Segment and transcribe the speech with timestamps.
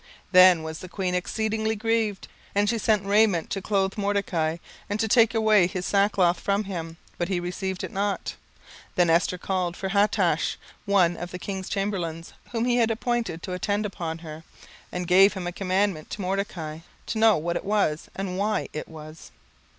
[0.31, 4.57] Then was the queen exceedingly grieved; and she sent raiment to clothe Mordecai,
[4.89, 8.33] and to take away his sackcloth from him: but he received it not.
[8.95, 8.95] 17:004:005
[9.29, 10.55] Then called Esther for Hatach,
[10.87, 14.43] one of the king's chamberlains, whom he had appointed to attend upon her,
[14.91, 18.87] and gave him a commandment to Mordecai, to know what it was, and why it
[18.87, 19.29] was.